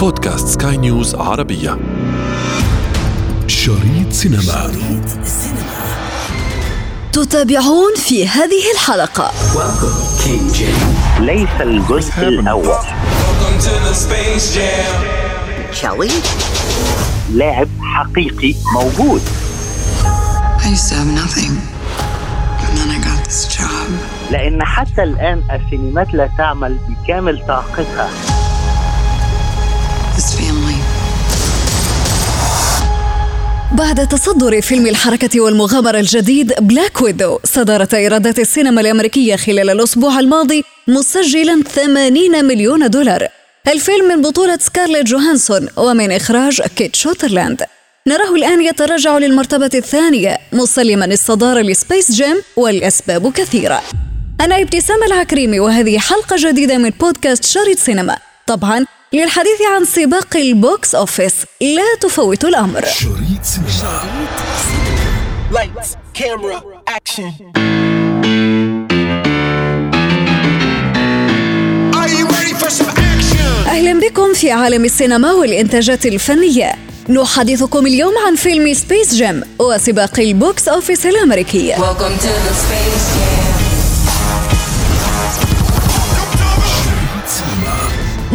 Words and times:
بودكاست 0.00 0.48
سكاي 0.48 0.76
نيوز 0.76 1.14
عربية. 1.14 1.78
شريط 3.46 4.12
سينما. 4.12 4.42
شريط 4.42 5.26
تتابعون 7.12 7.94
في 7.96 8.28
هذه 8.28 8.72
الحلقة. 8.74 9.30
ليس 11.20 11.48
الجزء 11.60 12.18
الأول. 12.18 12.78
Shall 15.82 16.12
لاعب 17.32 17.68
حقيقي 17.80 18.54
موجود. 18.74 19.22
I 20.58 20.68
used 20.68 20.88
to 20.88 20.94
have 20.94 21.12
nothing. 21.24 21.52
And 22.64 22.72
then 22.78 22.90
I 22.90 22.98
got 23.04 23.24
this 23.28 23.58
job. 23.58 23.90
لأن 24.30 24.64
حتى 24.64 25.02
الآن 25.02 25.42
السينمات 25.52 26.14
لا 26.14 26.30
تعمل 26.38 26.78
بكامل 26.88 27.46
طاقتها. 27.48 28.39
بعد 33.72 34.08
تصدر 34.08 34.60
فيلم 34.60 34.86
الحركة 34.86 35.40
والمغامرة 35.40 35.98
الجديد 35.98 36.52
Black 36.60 37.00
Widow 37.00 37.38
صدرت 37.44 37.94
إيرادات 37.94 38.38
السينما 38.38 38.80
الأمريكية 38.80 39.36
خلال 39.36 39.70
الأسبوع 39.70 40.20
الماضي 40.20 40.64
مسجلا 40.88 41.62
80 41.62 42.44
مليون 42.44 42.90
دولار. 42.90 43.28
الفيلم 43.68 44.08
من 44.08 44.22
بطولة 44.22 44.58
سكارليت 44.60 45.06
جوهانسون 45.06 45.68
ومن 45.76 46.12
إخراج 46.12 46.62
كيت 46.62 46.96
شورتلاند. 46.96 47.62
نراه 48.06 48.34
الآن 48.34 48.62
يتراجع 48.62 49.18
للمرتبة 49.18 49.70
الثانية 49.74 50.38
مسلما 50.52 51.04
الصدارة 51.04 51.60
ل 51.60 51.69
Space 51.69 52.12
Jam 52.12 52.42
والأسباب 52.56 53.32
كثيرة. 53.32 53.82
أنا 54.40 54.60
إبتسام 54.60 55.02
العكريمي 55.06 55.60
وهذه 55.60 55.98
حلقة 55.98 56.36
جديدة 56.38 56.78
من 56.78 56.90
بودكاست 56.90 57.44
شريط 57.44 57.78
سينما. 57.78 58.16
طبعا 58.46 58.86
للحديث 59.12 59.62
عن 59.74 59.84
سباق 59.84 60.36
ال 60.36 60.51
box 60.51 60.94
office. 60.94 61.34
لا 61.60 61.94
تفوت 62.00 62.44
الأمر. 62.44 62.84
شريط 62.84 63.42
سينما. 63.42 64.02
Lights, 65.52 65.88
camera, 66.18 66.62
action. 66.90 67.32
أهلا 73.66 74.00
بكم 74.00 74.34
في 74.34 74.50
عالم 74.50 74.84
السينما 74.84 75.32
والإنتاجات 75.32 76.06
الفنية. 76.06 76.74
نحدثكم 77.08 77.86
اليوم 77.86 78.12
عن 78.26 78.36
فيلم 78.36 78.74
Space 78.74 79.14
Jam 79.14 79.42
وسباق 79.58 80.20
ال 80.20 80.32
box 80.32 80.68
office 80.68 81.06
الأمريكي. 81.06 81.74
Welcome 81.74 81.78
to 81.78 82.32
the 82.46 82.54
Space 82.54 83.14
Jam. 83.14 83.49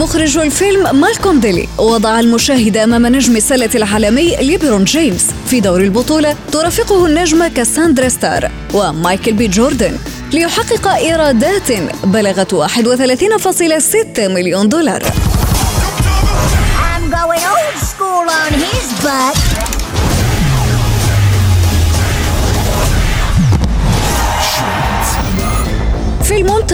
مخرج 0.05 0.37
الفيلم 0.37 1.01
مالكوم 1.01 1.39
ديلي 1.39 1.67
وضع 1.77 2.19
المشاهد 2.19 2.77
أمام 2.77 3.05
نجم 3.05 3.35
السلة 3.35 3.69
العالمي 3.75 4.35
ليبرون 4.35 4.83
جيمس 4.83 5.25
في 5.49 5.59
دور 5.59 5.81
البطولة 5.81 6.35
ترافقه 6.51 7.05
النجمة 7.05 7.47
كاساندرا 7.47 8.09
ستار 8.09 8.51
ومايكل 8.73 9.33
بي 9.33 9.47
جوردن 9.47 9.97
ليحقق 10.33 10.87
إيرادات 10.87 11.71
بلغت 12.03 12.55
31.6 12.55 14.19
مليون 14.19 14.69
دولار 14.69 15.03
I'm 15.03 15.07
going 17.09 17.43
old 17.53 17.77
school 17.91 18.25
on 18.41 18.51
his 18.53 19.03
butt. 19.03 19.54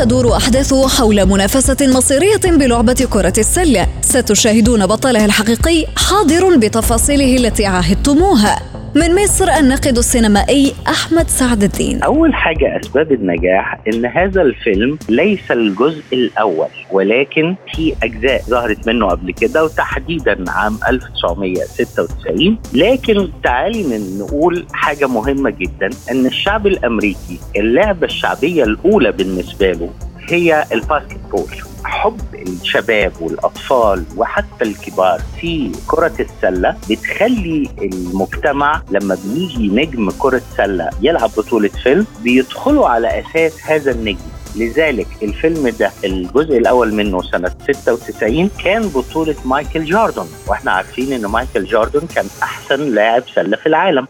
تدور 0.02 0.36
أحداثه 0.38 0.88
حول 0.88 1.26
منافسة 1.26 1.78
مصيرية 1.82 2.42
بلعبة 2.46 3.08
كرة 3.10 3.34
السلة. 3.38 3.88
ستشاهدون 4.02 4.86
بطلها 4.86 5.26
الحقيقي 5.26 5.86
حاضر 5.96 6.58
بتفاصيله 6.58 7.38
التي 7.38 7.66
عهدتموها 7.66 8.81
من 8.96 9.16
مصر 9.24 9.50
الناقد 9.60 9.98
السينمائي 9.98 10.74
أحمد 10.88 11.28
سعد 11.28 11.64
الدين. 11.64 12.04
أول 12.04 12.34
حاجة 12.34 12.80
أسباب 12.80 13.12
النجاح 13.12 13.80
إن 13.94 14.06
هذا 14.06 14.42
الفيلم 14.42 14.98
ليس 15.10 15.52
الجزء 15.52 16.04
الأول 16.14 16.68
ولكن 16.92 17.56
في 17.74 17.96
أجزاء 18.04 18.42
ظهرت 18.42 18.88
منه 18.88 19.08
قبل 19.08 19.32
كده 19.34 19.64
وتحديدا 19.64 20.52
عام 20.52 20.80
1996 20.88 22.58
لكن 22.74 23.30
تعالي 23.44 23.84
من 23.84 24.20
نقول 24.20 24.66
حاجة 24.74 25.08
مهمة 25.08 25.50
جدا 25.50 25.90
إن 26.12 26.26
الشعب 26.26 26.68
الأمريكي 26.68 27.40
اللعبة 27.56 28.06
الشعبية 28.06 28.64
الأولى 28.64 29.12
بالنسبة 29.12 29.72
له 29.72 29.90
هي 30.30 30.66
ال 30.72 31.20
basketball 31.32 31.71
حب 32.02 32.20
الشباب 32.36 33.12
والأطفال 33.22 34.04
وحتى 34.18 34.64
الكبار 34.66 35.22
في 35.42 35.72
كرة 35.88 36.14
السلة 36.20 36.78
بتخلي 36.90 37.70
المجتمع 37.82 38.82
لما 38.92 39.18
بيجي 39.26 39.68
نجم 39.68 40.10
كرة 40.20 40.42
سلة 40.58 40.90
يلعب 41.02 41.30
بطولة 41.38 41.70
فيلم 41.84 42.06
بيدخلوا 42.24 42.88
على 42.88 43.20
أساس 43.20 43.62
هذا 43.64 43.92
النجم 43.92 44.20
لذلك 44.56 45.08
الفيلم 45.24 45.68
ده 45.80 45.92
الجزء 46.04 46.58
الأول 46.58 46.94
منه 46.94 47.22
سنة 47.22 47.52
96 47.72 48.50
كان 48.64 48.82
بطولة 48.88 49.36
مايكل 49.46 49.86
جوردن 49.86 50.26
وإحنا 50.48 50.72
عارفين 50.72 51.14
إن 51.14 51.26
مايكل 51.26 51.66
جوردن 51.66 52.08
كان 52.16 52.26
أحسن 52.44 52.96
لاعب 52.96 53.24
سلة 53.36 53.58
في 53.58 53.68
العالم. 53.68 54.08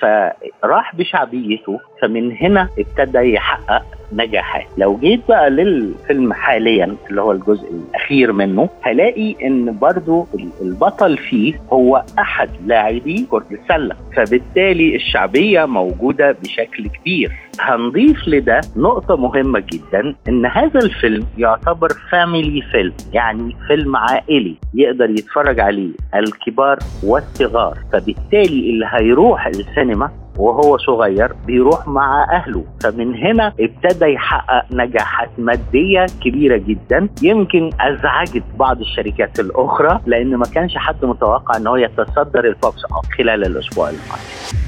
فراح 0.00 0.96
بشعبيته 0.96 1.80
فمن 2.02 2.36
هنا 2.36 2.68
ابتدى 2.78 3.18
يحقق 3.34 3.82
نجاحات 4.12 4.66
لو 4.78 4.96
جيت 4.96 5.20
بقى 5.28 5.50
للفيلم 5.50 6.32
حاليا 6.32 6.96
اللي 7.10 7.22
هو 7.22 7.32
الجزء 7.32 7.70
الأخير 7.70 8.32
منه 8.32 8.68
هلاقي 8.82 9.34
إن 9.46 9.78
برضو 9.78 10.26
البطل 10.62 11.16
فيه 11.18 11.54
هو 11.72 12.04
أحد 12.18 12.48
لاعبي 12.66 13.26
كرة 13.30 13.46
السلة. 13.52 13.96
فبالتالي 14.16 14.96
الشعبية 14.96 15.64
موجودة 15.64 16.32
بشكل 16.42 16.88
كبير. 16.88 17.32
هنضيف 17.60 18.28
لده 18.28 18.60
نقطة 18.76 19.16
مهمة 19.16 19.62
جدا 19.72 20.14
إن 20.28 20.46
هذا 20.46 20.80
الفيلم 20.80 21.26
يعتبر 21.38 21.88
فاميلي 22.12 22.62
فيلم 22.72 22.92
يعني 23.12 23.56
فيلم 23.68 23.96
عائلي 23.96 24.54
يقدر 24.74 25.10
يتفرج 25.10 25.60
عليه 25.60 25.90
الكبار 26.14 26.78
والصغار. 27.04 27.78
فبالتالي 27.92 28.70
اللي 28.70 28.86
هيروح 28.90 29.46
السينما 29.46 30.10
وهو 30.40 30.78
صغير 30.78 31.32
بيروح 31.46 31.88
مع 31.88 32.26
أهله. 32.32 32.64
فمن 32.82 33.14
هنا 33.14 33.52
ابتدى 33.60 34.06
يحقق 34.06 34.64
نجاحات 34.72 35.30
مادية 35.38 36.06
كبيرة 36.24 36.56
جدا. 36.56 37.08
يمكن 37.22 37.70
أزعجت 37.80 38.44
بعض 38.58 38.80
الشركات 38.80 39.40
الأخرى 39.40 40.00
لأن 40.06 40.36
ما 40.36 40.44
كانش 40.54 40.76
حد 40.76 41.04
متوقع 41.04 41.56
إن 41.56 41.66
هو 41.66 41.76
يتصدر 41.76 42.44
ال 42.44 42.54
box 42.54 42.84
office 42.84 43.06
خلال 43.18 43.46
الأسبوع 43.46 43.88
الماضي. 43.88 44.59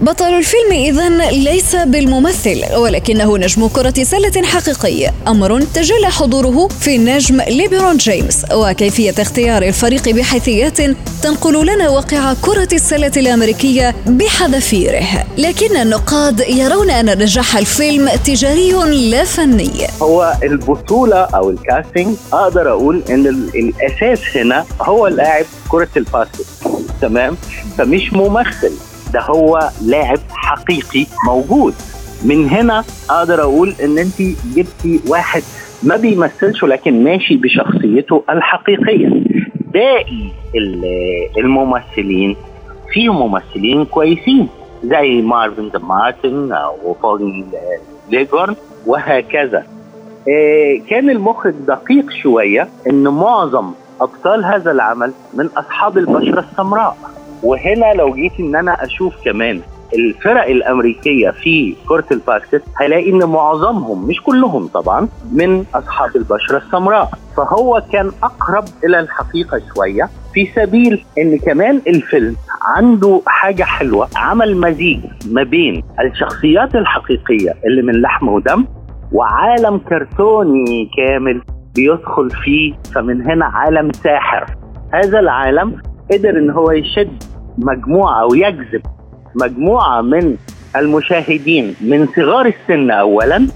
بطل 0.00 0.24
الفيلم 0.24 0.72
إذا 0.72 1.30
ليس 1.30 1.76
بالممثل 1.76 2.62
ولكنه 2.76 3.38
نجم 3.38 3.68
كرة 3.68 3.94
سلة 4.02 4.42
حقيقي. 4.42 5.12
أمر 5.28 5.60
تجلى 5.62 6.10
حضوره 6.10 6.68
في 6.68 6.96
النجم 6.96 7.40
ليبرون 7.40 7.96
جيمس. 7.96 8.44
وكيفية 8.54 9.14
اختيار 9.18 9.62
الفريق 9.62 10.08
بحيثيات 10.08 10.80
تنقل 11.22 11.66
لنا 11.66 11.88
واقع 11.88 12.34
كرة 12.42 12.68
السلة 12.72 13.12
الأمريكيية 13.16 13.94
بحذافيره. 14.06 15.24
لكن 15.38 15.76
النقاد 15.76 16.40
يرون 16.40 16.90
أن 16.90 17.18
نجاح 17.18 17.56
الفيلم 17.56 18.10
تجاري 18.24 18.72
لا 19.10 19.24
فني. 19.24 19.86
هو 20.02 20.34
البطولة 20.42 21.16
أو 21.16 21.50
الكاستنج 21.50 22.16
أقدر 22.32 22.70
أقول 22.70 23.02
ال- 23.10 23.50
الأساس 23.54 24.36
هنا 24.36 24.64
هو 24.80 25.06
لاعب 25.06 25.44
كرة 25.68 25.88
الباسكت. 25.96 26.46
تمام؟ 27.00 27.36
فمش 27.78 28.12
ممثل. 28.12 28.72
ده 29.12 29.20
هو 29.20 29.68
لاعب 29.84 30.18
حقيقي 30.30 31.06
موجود. 31.26 31.74
من 32.24 32.48
هنا 32.48 32.84
أقدر 33.10 33.42
أقول 33.42 33.74
إن 33.84 33.98
أنت 33.98 34.22
جبتي 34.56 35.00
واحد 35.08 35.42
ما 35.82 35.96
بيمثلش 35.96 36.64
لكن 36.64 37.04
ماشي 37.04 37.36
بشخصيته 37.36 38.22
الحقيقية. 38.30 39.08
باقي 39.72 40.30
ال- 40.54 41.28
الممثلين 41.38 42.36
في 42.92 43.08
ممثلين 43.08 43.84
كويسين 43.84 44.48
زي 44.84 45.22
مارفن 45.22 45.70
مارتن 45.82 46.52
وبول 46.84 47.44
ليجورن 48.10 48.56
وهكذا. 48.86 49.66
آه، 50.28 50.80
كان 50.90 51.10
المخرج 51.10 51.54
دقيق 51.68 52.10
شوية 52.22 52.68
إن 52.90 53.08
معظم 53.08 53.70
أبطال 54.00 54.44
هذا 54.44 54.70
العمل 54.70 55.12
من 55.34 55.46
أصحاب 55.56 55.98
البشرة 55.98 56.40
السمراء. 56.52 56.96
وهنا 57.46 57.94
لو 57.94 58.14
جيت 58.14 58.32
إن 58.40 58.56
أنا 58.56 58.84
أشوف 58.84 59.14
كمان 59.24 59.60
الفرق 59.94 60.44
الأمريكية 60.46 61.30
في 61.30 61.74
كرة 61.88 62.04
ال 62.12 62.19
basket 62.19 62.62
هلاقي 62.76 63.10
إن 63.10 63.24
معظمهم 63.24 64.08
مش 64.08 64.22
كلهم 64.22 64.66
طبعا 64.66 65.08
من 65.32 65.64
أصحاب 65.74 66.16
البشرة 66.16 66.56
السمراء. 66.58 67.10
فهو 67.36 67.82
كان 67.92 68.10
أقرب 68.22 68.64
إلى 68.84 69.00
الحقيقة 69.00 69.60
شوية 69.74 70.08
في 70.34 70.46
سبيل 70.56 71.04
إن 71.18 71.38
كمان 71.38 71.80
الفيلم 71.86 72.36
عنده 72.76 73.22
حاجة 73.26 73.62
حلوة 73.62 74.08
عمل 74.16 74.56
مزيج 74.56 75.00
ما 75.30 75.42
بين 75.42 75.82
الشخصيات 76.00 76.74
الحقيقية 76.74 77.54
اللي 77.66 77.82
من 77.82 78.00
لحم 78.00 78.28
ودم 78.28 78.64
وعالم 79.12 79.78
كرتوني 79.78 80.90
كامل 80.96 81.42
بيدخل 81.74 82.30
فيه 82.30 82.74
فمن 82.94 83.22
هنا 83.30 83.44
عالم 83.46 83.92
ساحر. 83.92 84.46
هذا 84.94 85.18
العالم 85.18 85.82
قدر 86.12 86.30
إن 86.30 86.50
هو 86.50 86.70
يشد 86.70 87.22
مجموعة 87.58 88.22
أو 88.22 88.34
يجذب 88.34 88.82
مجموعة 89.34 90.00
من 90.00 90.36
المشاهدين 90.76 91.74
من 91.80 92.08
صغار 92.16 92.46
السن 92.46 92.90
اولا 92.90 93.46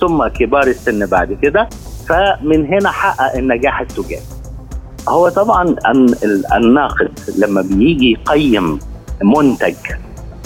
ثم 0.00 0.26
كبار 0.26 0.66
السن 0.66 1.06
بعد 1.06 1.38
كده 1.42 1.68
فمن 2.08 2.66
هنا 2.66 2.90
حقق 2.90 3.36
النجاح 3.36 3.80
التجاري. 3.80 4.22
هو 5.08 5.28
طبعا 5.28 5.76
الناقد 6.56 7.18
لما 7.38 7.62
بيجي 7.62 8.10
يقيم 8.12 8.78
منتج 9.22 9.74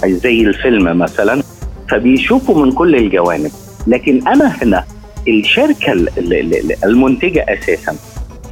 زي 0.06 0.40
الفيلم 0.40 0.99
مثلا 0.99 1.43
فبيشوفوا 1.88 2.64
من 2.64 2.73
كل 2.73 2.96
الجوانب. 2.96 3.50
لكن 3.87 4.29
أنا 4.29 4.46
هنا 4.62 4.85
الشركة 5.29 5.93
المنتجة 6.85 7.44
أساسا 7.49 7.96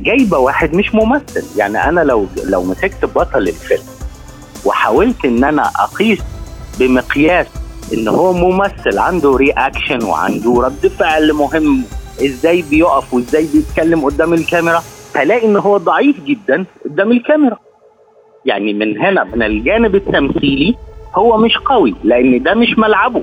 جايبة 0.01 0.39
واحد 0.39 0.75
مش 0.75 0.95
ممثل. 0.95 1.45
يعني 1.59 1.89
أنا 1.89 2.01
لو 2.01 2.27
لو 2.45 2.63
مسكت 2.63 3.05
بطل 3.05 3.39
الفيلم 3.49 3.83
وحاولت 4.67 5.25
إن 5.25 5.45
أنا 5.45 5.71
أقيس 5.81 6.23
بمقياس 6.81 7.47
إن 7.95 8.09
هو 8.09 8.33
ممثل 8.33 8.99
عنده 8.99 9.37
رياكشن 9.37 10.05
وعنده 10.05 10.53
رد 10.63 10.87
فعل 10.99 11.33
مهم 11.33 11.83
إزاي 12.25 12.63
بيقف 12.71 13.15
وإزاي 13.15 13.47
بيتكلم 13.55 14.05
قدام 14.05 14.33
الكاميرا 14.35 14.83
هلاقي 15.17 15.47
إن 15.47 15.57
هو 15.57 15.77
ضعيف 15.77 16.21
جدا 16.25 16.65
قدام 16.85 17.13
الكاميرا. 17.13 17.59
يعني 18.45 18.75
من 18.75 18.99
هنا 18.99 19.25
من 19.25 19.43
الجانب 19.43 19.95
التمثيلي 19.95 20.75
هو 21.15 21.37
مش 21.37 21.57
قوي 21.59 21.95
لأن 22.05 22.43
ده 22.43 22.55
مش 22.55 22.79
ملعبه 22.79 23.23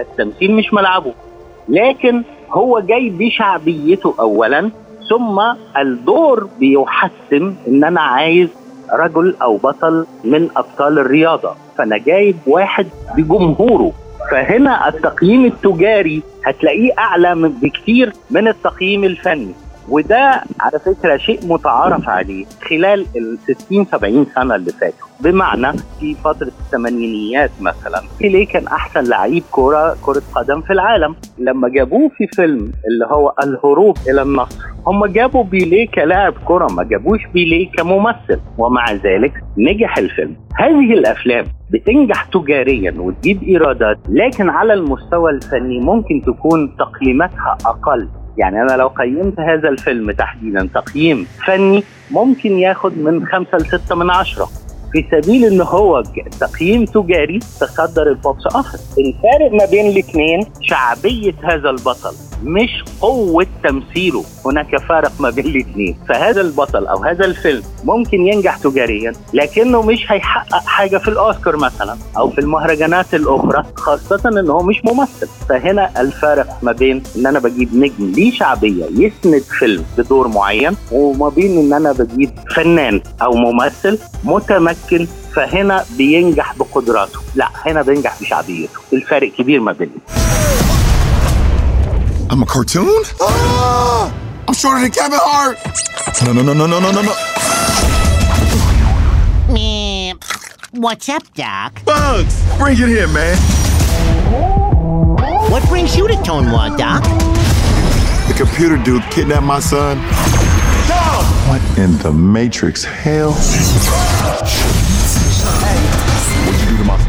التمثيل 0.00 0.54
مش 0.54 0.74
ملعبه. 0.74 1.12
لكن 1.68 2.22
هو 2.50 2.80
جاي 2.80 3.10
بشعبيته 3.10 4.14
اولا 4.20 4.70
ثم 5.10 5.40
الدور 5.80 6.48
بيحسن 6.60 7.54
إن 7.68 7.84
أنا 7.84 8.00
عايز 8.00 8.48
رجل 8.92 9.36
أو 9.42 9.56
بطل 9.56 10.06
من 10.24 10.48
أبطال 10.56 10.98
الرياضة 10.98 11.54
فانا 11.78 11.98
جايب 11.98 12.36
واحد 12.46 12.86
بجمهوره. 13.16 13.92
فهنا 14.30 14.88
التقييم 14.88 15.44
التجاري 15.44 16.22
هتلاقيه 16.44 16.90
أعلى 16.98 17.34
بكثير 17.62 18.12
من 18.30 18.48
التقييم 18.48 19.04
الفني. 19.04 19.54
وده 19.88 20.42
على 20.60 20.78
فكرة 20.78 21.16
شيء 21.16 21.40
متعارف 21.46 22.08
عليه 22.08 22.44
خلال 22.70 23.06
ال 23.16 23.38
60 23.56 23.84
70 23.84 24.26
سنة 24.34 24.54
اللي 24.54 24.70
فاتوا. 24.72 25.06
بمعنى 25.20 25.72
في 26.00 26.14
فترة 26.14 26.46
الثمانينيات 26.60 27.50
مثلا 27.60 28.02
بيليه 28.20 28.46
كان 28.46 28.66
أحسن 28.66 29.04
لعيب 29.04 29.42
كره 29.50 29.96
كرة 30.02 30.22
قدم 30.34 30.60
في 30.60 30.72
العالم. 30.72 31.16
لما 31.38 31.68
جابوه 31.68 32.08
في 32.08 32.26
فيلم 32.26 32.58
اللي 32.58 33.06
هو 33.10 33.34
الهروب 33.42 33.96
إلى 34.08 34.22
النصر 34.22 34.58
هم 34.86 35.06
جابوا 35.06 35.44
بيليه 35.44 35.88
كلاعب 35.88 36.34
كره 36.44 36.66
ما 36.72 36.82
جابوش 36.84 37.20
بيليه 37.34 37.70
كممثل. 37.70 38.40
ومع 38.58 38.92
ذلك 38.92 39.32
نجح 39.58 39.98
الفيلم. 39.98 40.36
هذه 40.58 40.92
الأفلام 40.92 41.44
بتنجح 41.70 42.24
تجاريا 42.24 42.94
وتجيب 42.98 43.42
إيرادات 43.42 43.98
لكن 44.08 44.48
على 44.48 44.72
المستوى 44.74 45.30
الفني 45.30 45.80
ممكن 45.80 46.22
تكون 46.26 46.76
تقييماتها 46.76 47.56
أقل. 47.66 48.08
يعني 48.38 48.62
أنا 48.62 48.72
لو 48.72 48.88
قيمت 48.88 49.40
هذا 49.40 49.68
الفيلم 49.68 50.10
تحديدا 50.10 50.68
تقييم 50.74 51.26
فني 51.46 51.84
ممكن 52.10 52.58
ياخد 52.58 52.98
من 52.98 53.26
خمسة 53.26 53.58
لستة 53.58 53.94
من 53.94 54.10
عشرة. 54.10 54.48
في 54.92 55.04
سبيل 55.10 55.44
إن 55.44 55.60
هو 55.60 56.02
تقييم 56.40 56.84
تجاري 56.84 57.38
تصدر 57.38 58.02
ال 58.02 58.13
box 58.13 58.46
office 58.46 58.98
الفارق 58.98 59.52
ما 59.52 59.70
بين 59.70 59.86
الاثنين 59.86 60.46
شعبية 60.60 61.34
هذا 61.42 61.70
البطل. 61.70 62.33
مش 62.42 62.84
قوة 63.00 63.46
تمثيله. 63.64 64.24
هناك 64.46 64.76
فارق 64.76 65.12
ما 65.20 65.30
بين 65.30 65.46
الاثنين. 65.46 65.96
فهذا 66.08 66.40
البطل 66.40 66.86
أو 66.86 67.04
هذا 67.04 67.24
الفيلم 67.24 67.62
ممكن 67.84 68.20
ينجح 68.20 68.56
تجاريا 68.56 69.12
لكنه 69.32 69.82
مش 69.82 70.12
هيحقق 70.12 70.66
حاجة 70.66 70.98
في 70.98 71.08
الأوسكار 71.08 71.56
مثلا 71.56 71.96
أو 72.16 72.30
في 72.30 72.40
المهرجانات 72.40 73.14
الأخرى 73.14 73.64
خاصة 73.76 74.40
إن 74.40 74.50
هو 74.50 74.62
مش 74.62 74.80
ممثل. 74.84 75.28
فهنا 75.48 76.00
الفارق 76.00 76.58
ما 76.62 76.72
بين 76.72 77.02
إن 77.16 77.26
أنا 77.26 77.38
بجيب 77.38 77.76
نجم 77.76 78.12
ليه 78.16 78.30
شعبية 78.30 78.84
يسند 78.84 79.42
فيلم 79.58 79.84
بدور 79.98 80.28
معين 80.28 80.76
وما 80.92 81.28
بين 81.28 81.58
إن 81.58 81.72
أنا 81.72 81.92
بجيب 81.92 82.30
فنان 82.56 83.00
أو 83.22 83.32
ممثل 83.32 83.98
متمكن. 84.24 85.06
فهنا 85.34 85.84
بينجح 85.98 86.54
بقدراته. 86.58 87.18
لا 87.34 87.48
هنا 87.66 87.82
بينجح 87.82 88.20
بشعبيته. 88.20 88.78
الفارق 88.92 89.32
كبير 89.32 89.60
ما 89.60 89.72
بينهم. 89.72 89.98
I'm 92.30 92.42
a 92.42 92.46
cartoon? 92.46 93.02
Ah! 93.20 94.12
I'm 94.48 94.54
shorter 94.54 94.80
than 94.80 94.90
Kevin 94.90 95.18
Hart! 95.22 95.58
No, 96.24 96.32
no, 96.32 96.42
no, 96.42 96.52
no, 96.54 96.66
no, 96.66 96.80
no, 96.80 96.90
no, 96.90 97.02
no. 97.02 97.14
Meh. 99.52 100.14
What's 100.72 101.08
up, 101.08 101.22
Doc? 101.34 101.84
Bugs! 101.84 102.42
Bring 102.56 102.74
it 102.74 102.88
here, 102.88 103.08
man. 103.08 103.36
What 105.50 105.68
brings 105.68 105.96
you 105.96 106.08
to 106.08 106.16
Tonewall, 106.22 106.76
Doc? 106.76 107.02
The 108.26 108.34
computer 108.36 108.76
dude 108.78 109.02
kidnapped 109.10 109.44
my 109.44 109.60
son. 109.60 109.98
What 111.48 111.60
in 111.78 111.98
the 111.98 112.10
Matrix 112.10 112.82
hell? 112.84 113.32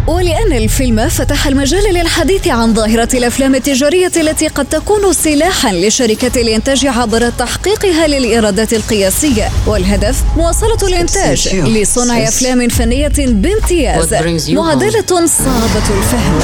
ولأن 0.07 0.54
الفيلم 0.54 1.10
فتح 1.10 1.48
المجال 1.48 1.94
للحديث 1.94 2.48
عن 2.48 2.74
ظاهرة 2.74 3.10
الأفلام 3.13 3.56
التجارية 3.56 4.12
التي 4.18 4.48
قد 4.48 4.66
تكون 4.66 5.13
سلاحا 5.13 5.74
لشركة 5.74 6.42
الإنتاج 6.42 6.86
عبر 6.86 7.30
تحقيقها 7.30 8.07
للإيرادات 8.07 8.74
القياسية. 8.74 9.50
والهدف 9.68 10.24
مواصلة 10.38 10.88
الإنتاج 10.88 11.56
لصنع 11.56 12.24
أفلام 12.24 12.68
فنية 12.68 13.12
بامتياز 13.18 14.13
معادلة 14.50 15.25
صعبة 15.25 15.86
الفهم. 15.98 16.40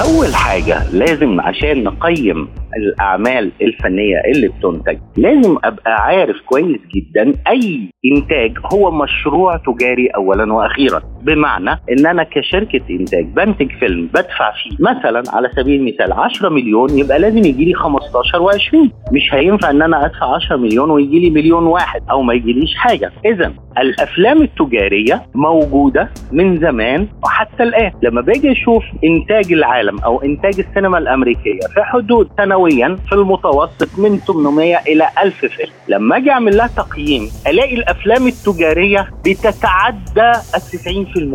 أول 0.00 0.34
حاجة 0.34 0.86
لازم 0.92 1.40
عشان 1.40 1.84
نقيم 1.84 2.48
الأعمال 2.76 3.50
الفنية 3.62 4.20
اللي 4.34 4.48
بتنتج. 4.48 4.98
لازم 5.16 5.56
أبقى 5.64 5.92
عارف 6.04 6.36
كويس 6.46 6.80
جدا 6.94 7.32
أي 7.48 7.88
إنتاج 8.16 8.52
هو 8.72 8.90
مشروع 8.90 9.56
تجاري 9.56 10.06
اولا 10.06 10.52
وأخيرا. 10.52 11.00
بمعنى 11.22 11.70
إن 11.70 12.06
أنا 12.06 12.22
كشركة 12.22 12.80
إنتاج 12.90 13.24
بنتج 13.26 13.70
فيلم 13.80 14.06
بدفع 14.06 14.52
فيه 14.52 14.76
مثلا 14.80 15.22
على 15.28 15.50
سبيل 15.56 15.80
المثال 15.80 16.12
10 16.12 16.48
مليون 16.48 16.90
يبقى 16.98 17.18
لازم 17.18 17.38
يجي 17.38 17.64
لي 17.64 17.74
15 17.74 18.50
و20 18.50 18.76
مش 19.12 19.34
هينفع 19.34 19.70
إن 19.70 19.82
أنا 19.82 20.04
أدفع 20.06 20.34
10 20.34 20.56
مليون 20.56 20.90
ويجي 20.90 21.18
لي 21.20 21.30
مليون 21.30 21.66
واحد 21.66 22.02
أو 22.10 22.22
ما 22.22 22.34
يجيليش 22.34 22.74
حاجة. 22.76 23.12
اذا 23.26 23.52
الأفلام 23.78 24.42
التجارية 24.42 25.22
موجودة 25.34 26.10
من 26.32 26.60
زمان 26.60 27.08
وحتى 27.24 27.62
الآن. 27.62 27.92
لما 28.02 28.20
باجي 28.20 28.52
أشوف 28.52 28.84
إنتاج 29.04 29.52
العالم 29.52 29.98
أو 29.98 30.22
إنتاج 30.22 30.54
السينما 30.58 30.98
الأمريكية 30.98 31.60
في 31.74 31.82
حدود 31.82 32.28
سنويا 32.62 32.98
في 33.08 33.14
المتوسط 33.14 33.88
من 33.98 34.18
800 34.18 34.76
إلى 34.76 35.08
1000 35.22 35.34
فيلم. 35.40 35.72
لما 35.88 36.16
أجي 36.16 36.30
أعمل 36.30 36.56
لها 36.56 36.66
تقييم 36.76 37.30
ألاقي 37.46 37.74
الأفلام 37.74 38.26
التجارية 38.26 39.10
بتتعدى 39.24 40.32
ال 40.54 40.62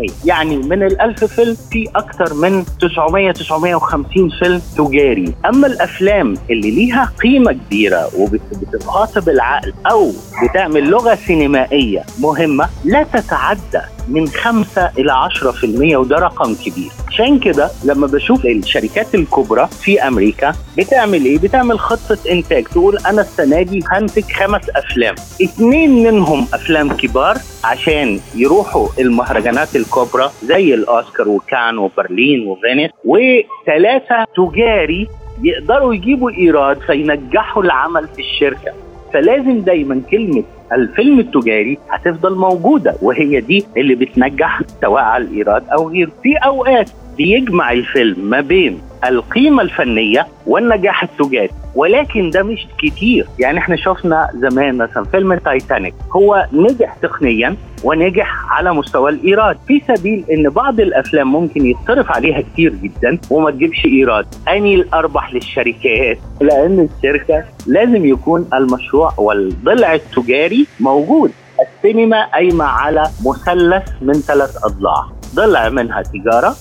90% 0.08 0.12
يعني 0.26 0.58
من 0.58 0.84
ال 0.84 1.02
1000 1.02 1.24
فيلم 1.24 1.58
في 1.72 1.90
أكثر 1.96 2.34
من 2.34 2.66
900 2.82 3.32
950 3.32 4.30
فيلم 4.30 4.62
تجاري. 4.78 5.34
أما 5.46 5.68
الأفلام 5.68 6.34
اللي 6.50 6.72
ليها 6.72 7.14
قيمة 7.24 7.52
كبيرة 7.52 8.10
وبتخاطب 8.18 9.30
العقل 9.30 9.74
أو 9.92 10.12
بتعمل 10.44 10.90
لغة 10.90 11.16
سينمائية 11.16 12.04
مهمة 12.20 12.70
لا 12.86 13.04
تتعدى 13.04 13.82
من 14.08 14.28
5 14.28 14.92
إلى 14.98 15.12
10% 15.12 15.96
وده 15.98 16.16
رقم 16.16 16.56
كبير. 16.56 16.92
عشان 17.20 17.40
كده 17.40 17.70
لما 17.86 18.08
بشوف 18.08 18.46
الشركات 18.46 19.16
الكبرى 19.16 19.68
في 19.82 20.08
أمريكا 20.08 20.54
بتعمل 20.78 21.26
إيه؟ 21.26 21.38
بتعمل 21.38 21.80
خطة 21.80 22.18
إنتاج 22.32 22.64
تقول 22.64 22.98
أنا 23.10 23.22
السنة 23.22 23.62
دي 23.62 23.80
هنتج 23.92 24.24
خمس 24.24 24.70
أفلام. 24.70 25.16
اثنين 25.44 26.04
منهم 26.04 26.48
أفلام 26.54 26.90
كبار 26.98 27.38
عشان 27.64 28.20
يروحوا 28.36 28.88
المهرجانات 29.00 29.76
الكبرى 29.76 30.30
زي 30.44 30.74
الأوسكار 30.74 31.30
وكان 31.30 31.78
وبرلين 31.78 32.48
وفينيس 32.48 32.92
وثلاثه 33.06 34.26
تجاري 34.36 35.08
يقدروا 35.44 35.94
يجيبوا 35.94 36.32
إيراد 36.32 36.78
فينجحوا 36.80 37.64
العمل 37.64 38.08
في 38.16 38.22
الشركة. 38.22 38.72
فلازم 39.14 39.62
دايما 39.62 40.02
كلمة 40.12 40.44
الفيلم 40.74 41.20
التجاري 41.20 41.78
هتفضل 41.90 42.36
موجودة 42.36 42.96
وهي 43.02 43.40
دي 43.42 43.66
اللي 43.78 43.96
بتنجح 43.96 44.62
سواء 44.82 45.04
على 45.04 45.24
الإيراد 45.24 45.64
أو 45.70 45.90
غيره. 45.90 46.12
في 46.24 46.36
أوقات 46.46 46.90
بيجمع 47.18 47.72
الفيلم 47.72 48.30
ما 48.30 48.42
بين 48.42 48.82
القيمة 49.06 49.62
الفنية 49.62 50.28
والنجاح 50.48 51.04
التجاري 51.04 51.50
ولكن 51.76 52.30
ده 52.30 52.44
مش 52.44 52.68
كتير. 52.78 53.28
يعني 53.40 53.60
إحنا 53.60 53.76
شفنا 53.76 54.30
زمان 54.36 54.78
مثلا 54.78 55.04
فيلم 55.04 55.34
تايتانيك 55.34 55.94
هو 56.12 56.48
نجح 56.54 56.96
تقنيا 57.02 57.56
ونجح 57.84 58.52
على 58.52 58.74
مستوى 58.74 59.12
الإيراد. 59.12 59.58
في 59.68 59.82
سبيل 59.96 60.24
إن 60.32 60.50
بعض 60.50 60.80
الأفلام 60.80 61.32
ممكن 61.32 61.66
يتصرف 61.66 62.12
عليها 62.12 62.42
كتير 62.42 62.74
جدا 62.74 63.20
وما 63.30 63.52
تجيبش 63.52 63.86
إيراد. 63.86 64.26
أني 64.50 64.76
الاربح 64.76 65.34
للشركات 65.34 66.18
لأن 66.42 66.88
الشركة 66.98 67.44
لازم 67.68 68.06
يكون 68.06 68.50
المشروع 68.54 69.14
والضلع 69.18 69.94
التجاري 69.94 70.68
موجود. 70.80 71.32
السينما 71.68 72.26
قايمة 72.26 72.66
على 72.66 73.04
مثلث 73.26 73.90
من 74.02 74.14
ثلاث 74.14 74.58
أضلاع 74.66 75.06
ضلع 75.36 75.70
منها 75.70 76.02
تجارة 76.02 76.56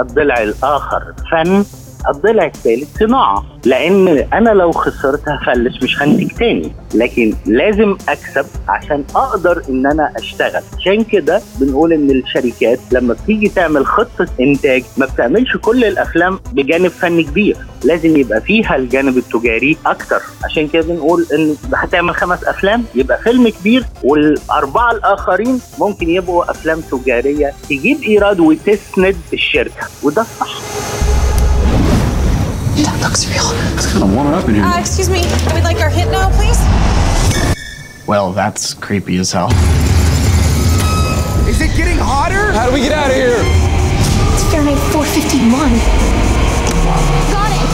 الضلع 0.00 0.42
الآخر. 0.42 1.02
فن 1.30 1.64
الضلع 2.08 2.46
الثالث 2.46 2.98
صناعه 2.98 3.44
لأن 3.64 4.08
أنا 4.32 4.50
لو 4.50 4.72
خسرت 4.72 5.22
هفلس 5.28 5.82
مش 5.82 6.02
هنتج 6.02 6.28
تاني. 6.38 6.72
لكن 6.94 7.34
لازم 7.46 7.96
أكسب 8.08 8.46
عشان 8.68 9.04
أقدر 9.16 9.62
إن 9.68 9.86
أنا 9.86 10.12
أشتغل. 10.16 10.62
عشان 10.78 11.04
كده 11.04 11.42
بنقول 11.60 11.92
إن 11.92 12.10
الشركات 12.10 12.78
لما 12.92 13.14
بتيجي 13.14 13.48
تعمل 13.48 13.86
خطة 13.86 14.26
إنتاج 14.40 14.82
ما 14.96 15.06
بتعملش 15.06 15.56
كل 15.56 15.84
الأفلام 15.84 16.40
بجانب 16.52 16.88
فني 16.90 17.22
كبير. 17.22 17.56
لازم 17.84 18.16
يبقى 18.16 18.40
فيها 18.40 18.76
الجانب 18.76 19.16
التجاري 19.18 19.76
أكتر. 19.86 20.20
عشان 20.44 20.68
كده 20.68 20.82
بنقول 20.82 21.26
إن 21.34 21.56
هتعمل 21.74 22.14
خمس 22.14 22.44
أفلام 22.44 22.84
يبقى 22.94 23.18
فيلم 23.18 23.48
كبير 23.48 23.84
والأربعة 24.04 24.90
الآخرين 24.92 25.60
ممكن 25.78 26.10
يبقوا 26.10 26.50
أفلام 26.50 26.80
تجارية 26.80 27.52
تجيب 27.68 28.02
إيراد 28.02 28.40
وتسند 28.40 29.16
الشركة. 29.32 29.86
وده 30.02 30.22
الصح 30.22 30.81
looks 33.02 33.26
real. 33.28 33.48
It's 33.76 33.86
kind 33.90 34.04
of 34.04 34.14
warming 34.14 34.34
up 34.34 34.48
in 34.48 34.54
here. 34.54 34.64
Uh, 34.64 34.78
excuse 34.80 35.10
me. 35.10 35.22
We'd 35.52 35.64
like 35.64 35.80
our 35.80 35.90
hint 35.90 36.08
now, 36.10 36.30
please. 36.38 36.58
Well, 38.06 38.32
that's 38.32 38.74
creepy 38.74 39.16
as 39.18 39.32
hell. 39.32 39.50
Is 41.48 41.60
it 41.60 41.76
getting 41.76 41.98
hotter? 41.98 42.52
How 42.52 42.66
do 42.68 42.72
we 42.72 42.80
get 42.80 42.92
out 42.92 43.10
of 43.10 43.16
here? 43.16 43.36
It's 44.34 44.44
Fahrenheit 44.50 44.78
451. 44.92 45.70
Got 47.34 47.52
it. 47.52 47.72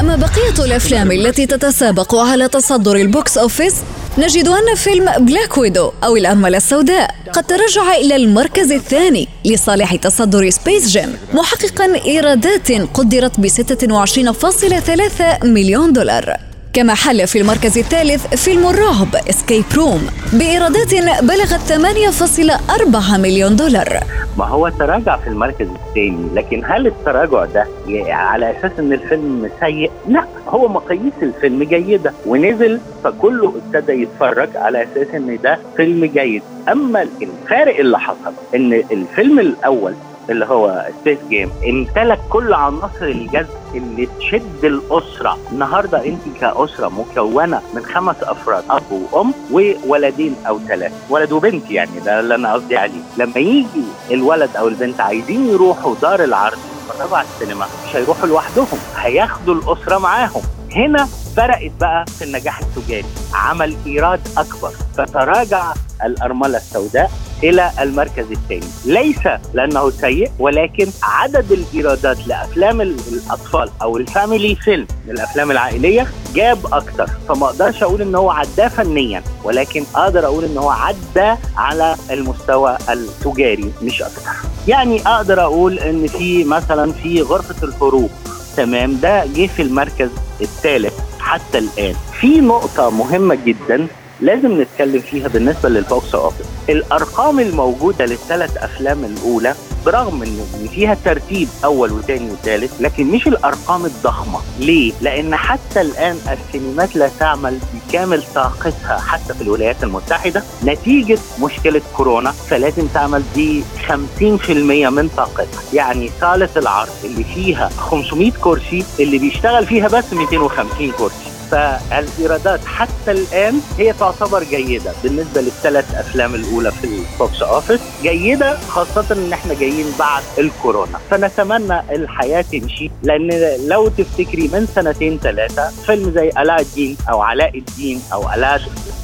أما 0.00 0.16
بقية 0.16 0.64
الأفلام 0.64 1.12
التي 1.12 1.46
تتسابق 1.46 2.14
على 2.14 2.48
تصدر 2.48 2.96
ال 2.96 3.07
box 3.07 3.38
office 3.38 3.74
نجد 4.18 4.48
أن 4.48 4.74
فيلم 4.74 5.10
Black 5.18 5.58
Widow 5.58 5.92
أو 6.04 6.16
الأرملة 6.16 6.56
السوداء 6.56 7.14
قد 7.32 7.44
تراجع 7.44 7.92
إلى 7.94 8.16
المركز 8.16 8.72
الثاني 8.72 9.28
لصالح 9.44 9.96
تصدر 9.96 10.50
Space 10.50 10.88
Jam 10.88 11.16
محققا 11.34 11.94
إيرادات 12.04 12.72
قدرت 12.72 13.40
ب 13.40 13.46
26.3 13.48 15.44
مليون 15.44 15.92
دولار. 15.92 16.36
كما 16.72 16.94
حل 16.94 17.26
في 17.26 17.38
المركز 17.38 17.78
الثالث 17.78 18.26
فيلم 18.26 18.66
الرعب 18.66 19.16
Escape 19.30 19.64
Room 19.74 20.06
بإيرادات 20.32 20.94
بلغت 21.22 21.60
8.4 21.72 23.16
مليون 23.16 23.56
دولار. 23.56 24.00
ما 24.38 24.44
هو 24.46 24.68
تراجع 24.68 25.16
في 25.16 25.26
المركز 25.26 25.66
الثاني 25.68 26.28
لكن 26.34 26.62
هل 26.64 26.86
التراجع 26.86 27.44
ده 27.44 27.66
على 28.08 28.50
أساس 28.50 28.78
إن 28.78 28.92
الفيلم 28.92 29.50
سيء؟ 29.60 29.90
لا 30.08 30.24
هو 30.48 30.68
مقاييس 30.68 31.12
الفيلم 31.22 31.62
جيدة 31.62 32.12
ونزل 32.26 32.80
فكله 33.04 33.52
ابتدى 33.56 33.92
يتفرج 34.02 34.56
على 34.56 34.82
أساس 34.82 35.14
إن 35.14 35.38
ده 35.42 35.58
فيلم 35.76 36.04
جيد. 36.04 36.42
أما 36.68 37.02
الفارق 37.02 37.78
اللي 37.78 37.98
حصل 37.98 38.32
إن 38.54 38.72
الفيلم 38.72 39.38
الأول 39.38 39.94
اللي 40.30 40.46
هو 40.46 40.86
Space 41.00 41.18
Jam 41.28 41.50
امتلك 41.68 42.20
كل 42.30 42.54
عناصر 42.54 43.02
الجذب 43.04 43.48
اللي 43.74 44.08
تشد 44.18 44.64
الأسرة. 44.64 45.38
النهارده 45.52 46.04
أنت 46.06 46.20
كأسرة 46.40 46.88
مكونة 46.88 47.60
من 47.74 47.82
خمس 47.84 48.16
أفراد 48.22 48.64
أب 48.70 48.82
وأم 49.12 49.32
وولدين 49.52 50.36
أو 50.48 50.58
ثلاثة. 50.68 50.94
ولد 51.10 51.32
وبنت 51.32 51.70
يعني 51.70 52.00
ده 52.04 52.20
اللي 52.20 52.34
أنا 52.34 52.52
قصدي 52.52 52.76
عليه. 52.76 53.00
لما 53.16 53.38
يجي 53.38 53.84
الولد 54.10 54.56
أو 54.56 54.68
البنت 54.68 55.00
عايزين 55.00 55.48
يروحوا 55.48 55.94
دار 56.02 56.24
العرض 56.24 56.58
يتفرجوا 56.88 57.16
على 57.16 57.26
السينما 57.28 57.66
مش 57.88 57.96
هيروحوا 57.96 58.26
لوحدهم 58.26 58.78
هياخدوا 58.96 59.54
الأسرة 59.54 59.98
معاهم. 59.98 60.42
هنا 60.76 61.08
فرقت 61.36 61.70
بقى 61.80 62.04
في 62.18 62.24
النجاح 62.24 62.60
التجاري. 62.60 63.04
عمل 63.34 63.76
إيراد 63.86 64.20
أكبر. 64.38 64.70
فتراجع 64.96 65.72
الأرملة 66.04 66.56
السوداء 66.58 67.10
إلى 67.42 67.70
المركز 67.80 68.26
الثاني. 68.30 68.66
ليس 68.84 69.18
لأنه 69.54 69.90
سيء 69.90 70.30
ولكن 70.38 70.86
عدد 71.02 71.52
الإيرادات 71.52 72.26
لأفلام 72.26 72.80
الأطفال 72.80 73.70
أو 73.82 73.96
ال 73.96 74.04
family 74.04 74.54
film 74.54 74.86
الافلام 75.08 75.50
العائلية 75.50 76.06
جاب 76.34 76.58
أكتر 76.72 77.06
فما 77.28 77.46
أقدرش 77.46 77.82
أقول 77.82 78.02
إن 78.02 78.14
هو 78.14 78.30
عداه 78.30 78.68
فنيا 78.68 79.22
ولكن 79.44 79.84
أقدر 79.94 80.24
أقول 80.26 80.44
إن 80.44 80.58
هو 80.58 80.70
عدى 80.70 81.34
على 81.56 81.94
المستوى 82.10 82.78
التجاري 82.90 83.72
مش 83.82 84.02
أكتر 84.02 84.30
يعني 84.68 85.00
أقدر 85.06 85.40
أقول 85.42 85.78
إن 85.78 86.06
في 86.06 86.44
مثلا 86.44 86.92
في 86.92 87.22
غرفة 87.22 87.66
الهروب 87.66 88.10
تمام 88.56 89.00
ده 89.00 89.26
جه 89.26 89.46
في 89.46 89.62
المركز 89.62 90.10
الثالث 90.40 90.94
حتى 91.20 91.58
الآن. 91.58 91.94
في 92.20 92.40
نقطة 92.40 92.90
مهمة 92.90 93.34
جدا 93.46 93.86
لازم 94.20 94.60
نتكلم 94.62 95.00
فيها 95.00 95.28
بالنسبة 95.28 95.68
لل 95.68 95.86
box 95.86 96.14
office. 96.14 96.46
الأرقام 96.68 97.40
الموجودة 97.40 98.04
للثلاث 98.06 98.56
أفلام 98.56 99.04
الأولى 99.04 99.54
برغم 99.86 100.22
إن 100.22 100.68
فيها 100.74 100.96
ترتيب 101.04 101.48
أول 101.64 101.92
وثاني 101.92 102.30
وثالث 102.30 102.72
لكن 102.80 103.06
مش 103.06 103.26
الأرقام 103.26 103.84
الضخمة. 103.84 104.38
ليه؟ 104.58 104.92
لأن 105.00 105.36
حتى 105.36 105.80
الآن 105.80 106.16
السينمات 106.32 106.96
لا 106.96 107.10
تعمل 107.20 107.58
بكامل 107.74 108.22
طاقتها 108.34 108.98
حتى 108.98 109.34
في 109.34 109.42
الولايات 109.42 109.82
المتحدة. 109.82 110.42
نتيجة 110.64 111.18
مشكلة 111.42 111.82
كورونا 111.96 112.30
فلازم 112.32 112.86
تعمل 112.86 113.22
ب 113.36 113.62
50% 113.88 114.90
من 114.90 115.08
طاقتها. 115.16 115.62
يعني 115.72 116.10
صالة 116.20 116.48
العرض 116.56 116.90
اللي 117.04 117.24
فيها 117.24 117.68
500 117.68 118.32
كرسي 118.40 118.84
اللي 119.00 119.18
بيشتغل 119.18 119.66
فيها 119.66 119.88
بس 119.88 120.12
250 120.12 120.92
كرسي. 120.92 121.37
فالإيرادات 121.50 122.60
حتى 122.64 123.10
الآن 123.10 123.60
هي 123.78 123.92
تعتبر 123.92 124.42
جيدة 124.44 124.92
بالنسبة 125.04 125.40
للثلاث 125.40 125.94
أفلام 125.94 126.34
الأولى 126.34 126.72
في 126.72 126.84
ال 126.84 126.99
box 126.99 127.42
office. 127.42 127.80
جيدة 128.02 128.58
خاصة 128.58 129.06
إن 129.14 129.32
إحنا 129.32 129.54
جايين 129.54 129.86
بعد 129.98 130.22
الكورونا. 130.38 130.98
فنتمنى 131.10 131.80
الحياة 131.90 132.44
تمشي 132.52 132.90
لأن 133.02 133.28
لو 133.66 133.88
تفتكري 133.88 134.48
من 134.52 134.66
سنتين 134.74 135.18
ثلاثة 135.22 135.70
فيلم 135.86 136.10
زي 136.10 136.30
علاء 136.36 136.60
الدين 136.60 136.96
أو 137.10 137.20
علاء 137.22 137.58
الدين 137.58 138.02
أو 138.12 138.28
علاء 138.28 138.60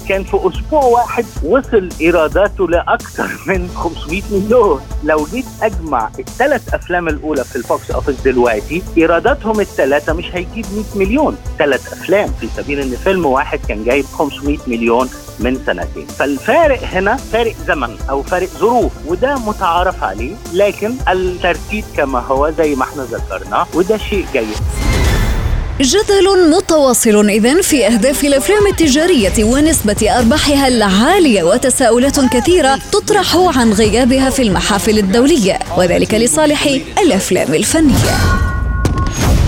كان 0.09 0.25
في 0.25 0.37
أسبوع 0.37 0.85
واحد 0.85 1.25
وصل 1.45 1.89
إيراداته 2.01 2.69
لاكثر 2.69 3.31
من 3.47 3.69
500 3.75 4.23
مليون. 4.31 4.81
لو 5.05 5.27
جيت 5.33 5.45
أجمع 5.63 6.11
الثلاث 6.19 6.75
أفلام 6.75 7.09
الأولى 7.09 7.45
في 7.45 7.57
ال 7.57 7.65
box 7.65 7.91
office 7.91 8.21
دلوقتي 8.21 8.83
إيراداتهم 8.99 9.61
الثلاثة 9.61 10.13
مش 10.13 10.25
هيجيب 10.33 10.67
100 10.75 10.85
مليون. 11.07 11.37
ثلاث 11.59 11.93
أفلام 11.93 12.31
في 12.41 12.49
سبيل 12.57 12.81
إن 12.81 12.97
فيلم 12.97 13.27
واحد 13.27 13.61
كان 13.69 13.85
جايب 13.85 14.05
500 14.05 14.59
مليون 14.67 15.09
من 15.41 15.59
سنتين. 15.67 16.07
فالفارق 16.07 16.83
هنا 16.83 17.17
فارق 17.17 17.55
زمن 17.67 17.97
أو 18.11 18.23
فارق 18.23 18.49
ظروف 18.49 18.93
وده 19.07 19.35
متعارف 19.35 20.05
عليه. 20.05 20.35
لكن 20.53 20.95
الترتيب 21.09 21.85
كما 21.97 22.19
هو 22.21 22.51
زي 22.51 22.75
ما 22.75 22.83
إحنا 22.85 23.03
ذكرنا 23.03 23.67
وده 23.75 23.97
شيء 23.97 24.27
جيد. 24.33 24.84
جدل 25.81 26.51
متواصل 26.51 27.29
إذا 27.29 27.63
في 27.63 27.87
أهداف 27.87 28.25
الأفلام 28.25 28.67
التجارية 28.67 29.45
ونسبة 29.45 30.19
أرباحها 30.19 30.69
العالية 30.69 31.43
وتساؤلات 31.43 32.21
كثيرة 32.21 32.79
تطرح 32.93 33.37
عن 33.37 33.73
غيابها 33.73 34.31
في 34.31 34.43
المحافل 34.43 34.99
الدولية 34.99 35.59
وذلك 35.77 36.15
لصالح 36.15 36.69
الأفلام 36.99 37.55
الفنية. 37.55 37.95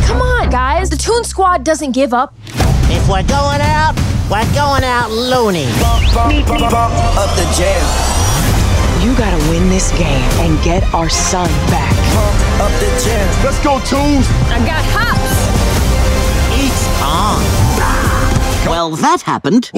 Come 0.08 0.20
on, 0.20 0.50
guys. 0.50 0.90
The 0.90 0.96
Toon 0.96 1.24
Squad 1.24 1.62
doesn't 1.64 1.92
give 1.92 2.12
up. 2.12 2.34
If 2.90 3.08
we're 3.08 3.28
going 3.38 3.62
out, 3.78 3.94
we're 4.30 4.52
going 4.62 4.84
out 4.84 5.10
loony. 5.10 5.68
Up 7.22 7.30
the 7.40 7.46
jam. 7.58 7.84
You 9.04 9.14
gotta 9.22 9.40
win 9.50 9.64
this 9.70 9.88
game 9.92 10.28
and 10.42 10.52
get 10.64 10.82
our 10.92 11.08
son 11.08 11.50
back. 11.74 11.94
Up 12.64 12.72
the 12.82 12.90
jam. 13.04 13.26
Let's 13.44 13.60
go, 13.68 13.78
Toons. 13.90 14.26
I 14.50 14.58
got 14.72 14.82
hops. 14.96 15.25
Well, 18.85 18.91
that 18.97 19.21
happened. 19.21 19.71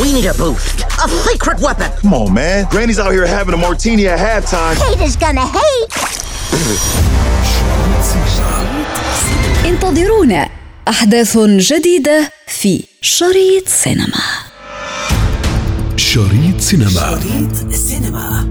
We 0.00 0.12
need 0.12 0.26
a 0.26 0.34
boost. 0.34 0.84
A 1.04 1.08
secret 1.08 1.60
weapon. 1.60 1.90
Come 2.00 2.14
on, 2.14 2.34
man. 2.34 2.66
Granny's 2.70 2.98
out 2.98 3.12
here 3.12 3.26
having 3.26 3.54
a 3.54 3.56
martini 3.56 4.06
at 4.08 4.18
halftime. 4.18 4.74
Haters 4.76 5.16
gonna 5.16 5.46
hate. 5.46 5.90
انتظرونا 9.64 10.48
أحداث 10.88 11.38
جديدة 11.38 12.32
في 12.46 12.84
شريط 13.00 13.68
سينما. 13.68 14.22
شريط 15.96 16.60
سينما 16.60 17.20
شريط 17.20 17.72
سينما 17.72 18.50